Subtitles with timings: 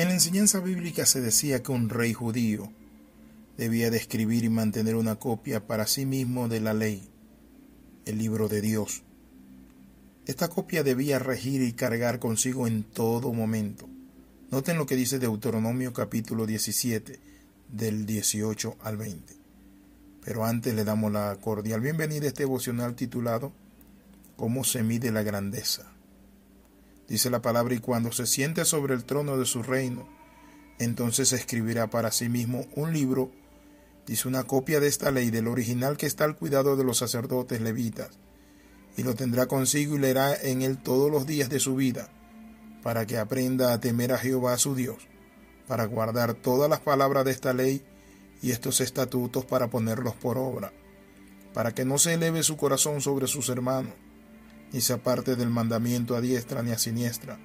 [0.00, 2.72] En la enseñanza bíblica se decía que un rey judío
[3.58, 7.10] debía de escribir y mantener una copia para sí mismo de la ley,
[8.06, 9.02] el libro de Dios.
[10.24, 13.90] Esta copia debía regir y cargar consigo en todo momento.
[14.50, 17.20] Noten lo que dice Deuteronomio capítulo 17,
[17.68, 19.34] del 18 al 20.
[20.24, 23.52] Pero antes le damos la cordial bienvenida a este devocional titulado
[24.38, 25.92] ¿Cómo se mide la grandeza?
[27.10, 30.06] Dice la palabra, y cuando se siente sobre el trono de su reino,
[30.78, 33.32] entonces escribirá para sí mismo un libro,
[34.06, 37.60] dice una copia de esta ley, del original que está al cuidado de los sacerdotes
[37.60, 38.10] levitas,
[38.96, 42.08] y lo tendrá consigo y leerá en él todos los días de su vida,
[42.84, 45.08] para que aprenda a temer a Jehová su Dios,
[45.66, 47.82] para guardar todas las palabras de esta ley
[48.40, 50.72] y estos estatutos para ponerlos por obra,
[51.54, 53.94] para que no se eleve su corazón sobre sus hermanos,
[54.72, 57.38] ni se aparte del mandamiento a diestra ni a siniestra,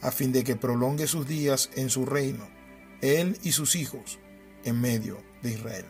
[0.00, 2.48] a fin de que prolongue sus días en su reino,
[3.00, 4.18] él y sus hijos,
[4.64, 5.86] en medio de Israel.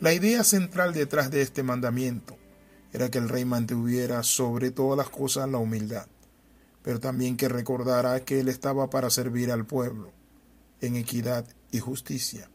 [0.00, 2.36] La idea central detrás de este mandamiento
[2.92, 6.06] era que el rey mantuviera sobre todas las cosas la humildad,
[6.82, 10.12] pero también que recordara que él estaba para servir al pueblo,
[10.80, 12.50] en equidad y justicia.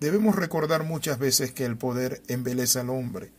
[0.00, 3.32] Debemos recordar muchas veces que el poder embeleza al hombre,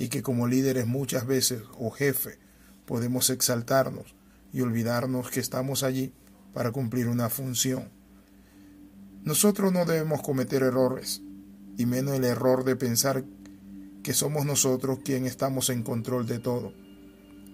[0.00, 2.38] y que como líderes muchas veces o jefe
[2.86, 4.16] podemos exaltarnos
[4.50, 6.14] y olvidarnos que estamos allí
[6.54, 7.90] para cumplir una función.
[9.22, 11.20] Nosotros no debemos cometer errores,
[11.76, 13.24] y menos el error de pensar
[14.02, 16.72] que somos nosotros quien estamos en control de todo.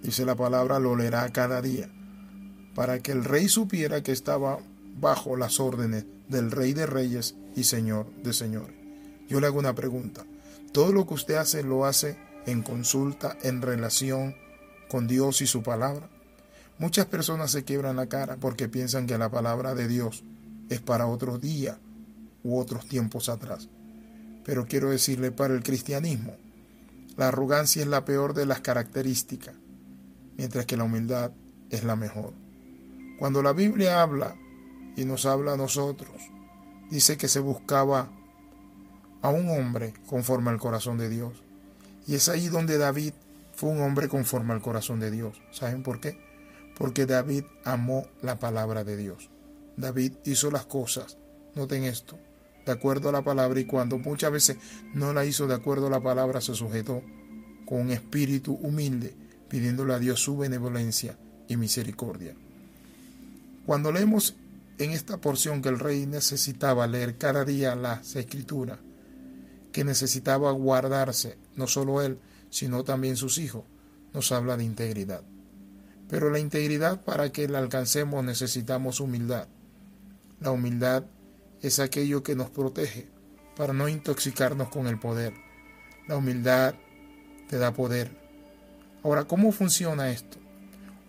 [0.05, 1.91] Dice la palabra, lo leerá cada día,
[2.77, 4.60] para que el rey supiera que estaba
[5.00, 8.77] bajo las órdenes del rey de reyes y señor de señores.
[9.28, 10.25] Yo le hago una pregunta.
[10.72, 14.34] ¿Todo lo que usted hace lo hace en consulta, en relación
[14.89, 16.08] con Dios y su palabra.
[16.78, 20.25] Muchas personas se quiebran la cara porque piensan que la palabra de Dios
[20.69, 21.78] es para otro día
[22.42, 23.69] u otros tiempos atrás.
[24.44, 26.37] Pero quiero decirle, para el cristianismo,
[27.16, 29.54] la arrogancia es la peor de las características,
[30.37, 31.32] mientras que la humildad
[31.71, 32.32] es la mejor.
[33.19, 34.37] Cuando la Biblia habla
[34.97, 36.15] y nos habla a nosotros,
[36.91, 38.10] dice que se buscaba
[39.22, 41.46] a un hombre conforme al corazón de Dios.
[42.06, 43.12] Y es ahí donde David
[43.55, 45.41] fue un hombre conforme al corazón de Dios.
[45.50, 46.19] ¿Saben por qué?
[46.77, 49.31] Porque David amó la palabra de Dios.
[49.77, 51.19] David hizo las cosas,
[51.55, 52.19] noten esto,
[52.65, 54.59] de acuerdo a la palabra y cuando muchas veces
[54.95, 57.03] no la hizo de acuerdo a la palabra, se sujetó
[57.65, 59.15] con un espíritu humilde,
[59.49, 61.19] pidiéndole a Dios su benevolencia
[61.49, 62.34] y misericordia.
[63.65, 64.37] Cuando leemos
[64.78, 68.78] en esta porción que el rey necesitaba leer cada día las escrituras,
[69.76, 73.64] que necesitaba guardarse, no solo él, sino también sus hijos,
[74.14, 75.20] nos habla de integridad.
[76.09, 79.48] Pero la integridad para que la alcancemos necesitamos humildad.
[80.41, 81.04] La humildad
[81.60, 83.06] es aquello que nos protege
[83.54, 85.34] para no intoxicarnos con el poder.
[86.09, 86.75] La humildad
[87.47, 88.10] te da poder.
[89.03, 90.38] Ahora, ¿cómo funciona esto?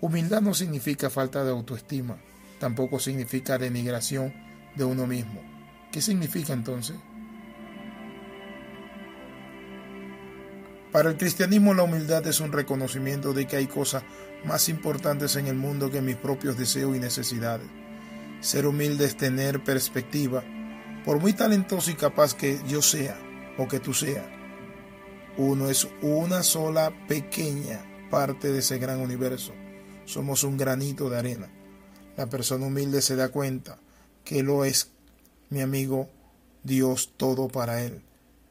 [0.01, 2.17] Humildad no significa falta de autoestima,
[2.59, 4.33] tampoco significa denigración
[4.75, 5.41] de uno mismo.
[5.89, 6.97] ¿Qué significa entonces?
[10.91, 14.03] Para el cristianismo la humildad es un reconocimiento de que hay cosas
[14.45, 17.67] más importantes en el mundo que mis propios deseos y necesidades.
[18.39, 20.43] Ser humilde es tener perspectiva,
[21.03, 23.17] por muy talentoso y capaz que yo sea
[23.57, 24.25] o que tú seas.
[25.37, 29.53] Uno es una sola pequeña parte de ese gran universo.
[30.05, 31.49] Somos un granito de arena.
[32.15, 33.79] La persona humilde se da cuenta
[34.23, 34.91] que lo es,
[35.49, 36.09] mi amigo,
[36.63, 38.01] Dios todo para él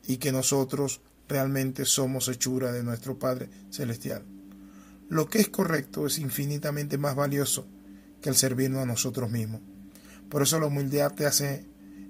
[0.06, 4.24] y que nosotros realmente somos hechura de nuestro Padre Celestial.
[5.08, 7.66] Lo que es correcto es infinitamente más valioso
[8.20, 9.60] que el servirnos a nosotros mismos.
[10.28, 11.64] Por eso la humildad te hace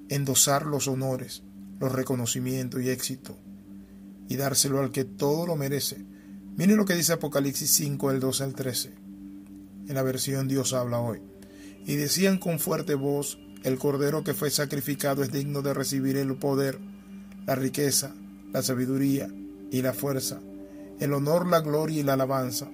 [0.08, 1.42] endosar los honores,
[1.78, 3.38] los reconocimientos y éxito
[4.28, 6.04] y dárselo al que todo lo merece.
[6.56, 8.94] Miren lo que dice Apocalipsis 5, el 12 al 13.
[9.88, 11.20] En la versión Dios habla hoy.
[11.86, 16.34] Y decían con fuerte voz, el cordero que fue sacrificado es digno de recibir el
[16.36, 16.78] poder,
[17.46, 18.14] la riqueza,
[18.52, 19.28] la sabiduría
[19.70, 20.40] y la fuerza,
[21.00, 22.68] el honor, la gloria y la alabanza,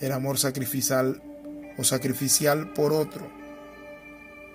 [0.00, 1.22] el amor sacrificial
[1.76, 3.28] o sacrificial por otro,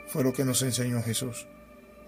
[0.07, 1.47] fue lo que nos enseñó Jesús.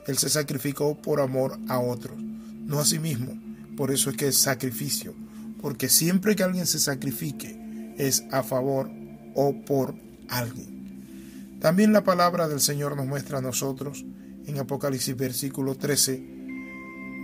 [0.07, 3.39] Él se sacrificó por amor a otros, no a sí mismo.
[3.77, 5.13] Por eso es que es sacrificio,
[5.61, 8.89] porque siempre que alguien se sacrifique es a favor
[9.35, 9.95] o por
[10.27, 11.59] alguien.
[11.61, 14.03] También la palabra del Señor nos muestra a nosotros
[14.47, 16.30] en Apocalipsis versículo 13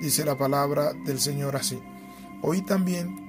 [0.02, 1.82] dice la palabra del Señor así.
[2.42, 3.28] Oí también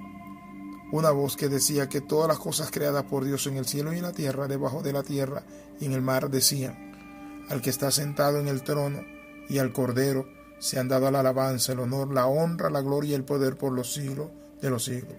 [0.90, 3.98] una voz que decía que todas las cosas creadas por Dios en el cielo y
[3.98, 5.42] en la tierra, debajo de la tierra
[5.80, 9.02] y en el mar decían, al que está sentado en el trono
[9.48, 10.26] y al Cordero
[10.58, 13.72] se han dado la alabanza, el honor, la honra, la gloria y el poder por
[13.72, 14.30] los siglos
[14.60, 15.16] de los siglos.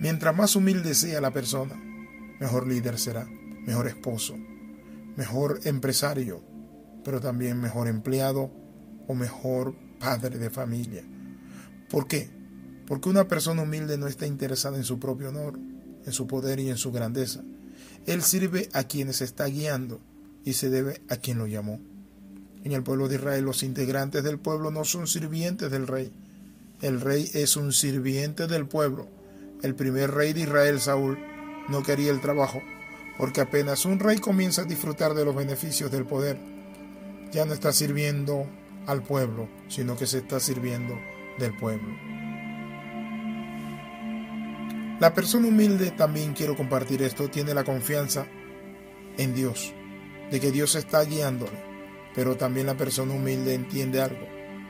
[0.00, 1.74] Mientras más humilde sea la persona,
[2.40, 3.26] mejor líder será,
[3.66, 4.36] mejor esposo,
[5.16, 6.42] mejor empresario,
[7.04, 8.50] pero también mejor empleado
[9.06, 11.02] o mejor padre de familia.
[11.88, 12.28] ¿Por qué?
[12.86, 15.58] Porque una persona humilde no está interesada en su propio honor,
[16.04, 17.42] en su poder y en su grandeza.
[18.04, 20.02] Él sirve a quienes está guiando
[20.44, 21.80] y se debe a quien lo llamó.
[22.64, 26.12] En el pueblo de Israel los integrantes del pueblo no son sirvientes del rey.
[26.82, 29.08] El rey es un sirviente del pueblo.
[29.62, 31.18] El primer rey de Israel, Saúl,
[31.70, 32.60] no quería el trabajo,
[33.16, 36.38] porque apenas un rey comienza a disfrutar de los beneficios del poder,
[37.32, 38.46] ya no está sirviendo
[38.86, 40.98] al pueblo, sino que se está sirviendo
[41.38, 41.88] del pueblo.
[45.00, 48.26] La persona humilde, también quiero compartir esto, tiene la confianza
[49.18, 49.72] en Dios,
[50.30, 51.74] de que Dios está guiándole
[52.14, 54.26] pero también la persona humilde entiende algo,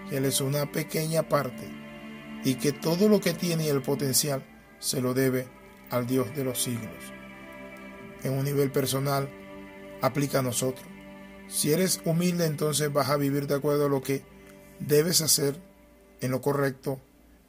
[0.08, 1.68] que Él es una pequeña parte
[2.42, 4.42] y que todo lo que tiene y el potencial
[4.78, 5.46] se lo debe
[5.90, 7.12] al Dios de los siglos.
[8.22, 9.28] En un nivel personal,
[10.00, 10.86] aplica a nosotros.
[11.48, 14.24] Si eres humilde, entonces vas a vivir de acuerdo a lo que
[14.80, 15.60] debes hacer
[16.20, 17.00] en lo correcto,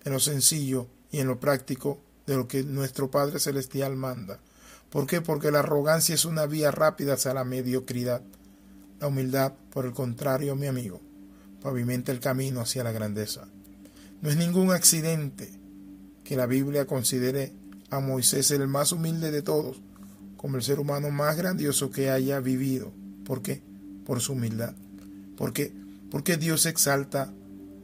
[0.04, 4.40] en lo sencillo y en lo práctico de lo que nuestro Padre Celestial manda.
[4.90, 5.22] ¿Por qué?
[5.22, 8.22] Porque la arrogancia es una vía rápida hacia la mediocridad.
[9.00, 11.02] La humildad, por el contrario, mi amigo,
[11.62, 13.48] pavimenta el camino hacia la grandeza.
[14.22, 15.52] No es ningún accidente
[16.24, 17.54] que la Biblia considere
[17.90, 19.82] a Moisés el más humilde de todos,
[20.38, 22.92] como el ser humano más grandioso que haya vivido.
[23.26, 23.62] ¿Por qué?
[24.06, 24.76] Por su humildad.
[25.38, 25.74] ¿Por qué?
[26.12, 27.34] Porque Dios exalta,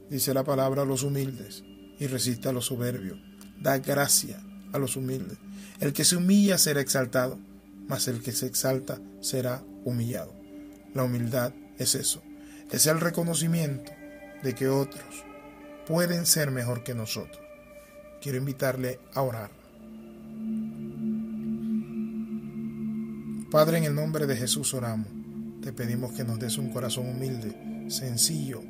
[0.08, 1.64] dice la palabra, a los humildes
[1.98, 3.18] y resiste a los soberbios.
[3.60, 4.40] Da gracia
[4.72, 5.38] a los humildes.
[5.80, 7.38] El que se humilla será exaltado,
[7.88, 10.32] mas el que se exalta será humillado.
[10.94, 12.22] La humildad es eso,
[12.70, 13.90] es el reconocimiento
[14.42, 15.24] de que otros
[15.86, 17.40] pueden ser mejor que nosotros.
[18.20, 19.50] Quiero invitarle a orar.
[23.50, 25.21] Padre, en el nombre de Jesús oramos.
[25.62, 27.54] Te pedimos que nos des un corazón humilde,
[27.88, 28.62] sencillo,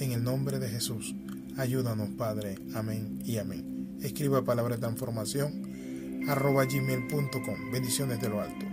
[0.00, 1.14] en el nombre de Jesús.
[1.56, 2.56] Ayúdanos, Padre.
[2.74, 3.96] Amén y amén.
[4.02, 7.70] Escriba palabra de transformación arroba gmail.com.
[7.70, 8.69] Bendiciones de lo alto.